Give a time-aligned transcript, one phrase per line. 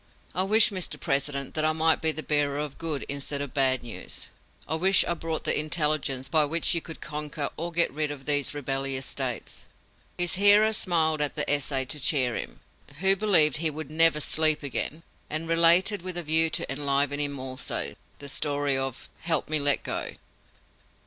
[0.33, 0.99] "I wish, Mr.
[0.99, 4.31] President, that I might be the bearer of good instead of bad news
[4.67, 8.25] I wish I brought the intelligence by which you could conquer or get rid of
[8.25, 9.65] these rebellious States!"
[10.17, 12.61] His hearer smiled at the essay to cheer him,
[12.97, 17.37] who believed he would "never sleep again," and related, with a view to enliven him
[17.37, 20.13] also, the story of "Help me let go."